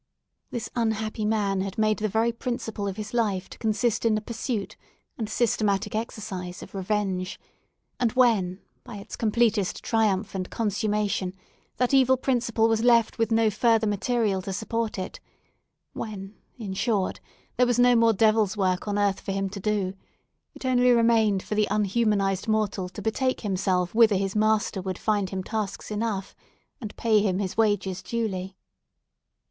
[0.49, 4.19] This unhappy man had made the very principle of his life to consist in the
[4.21, 4.75] pursuit
[5.15, 7.39] and systematic exercise of revenge;
[7.99, 11.35] and when, by its completest triumph consummation
[11.77, 17.19] that evil principle was left with no further material to support it—when, in short,
[17.57, 19.93] there was no more Devil's work on earth for him to do,
[20.55, 25.29] it only remained for the unhumanised mortal to betake himself whither his master would find
[25.29, 26.35] him tasks enough,
[26.79, 28.57] and pay him his wages duly.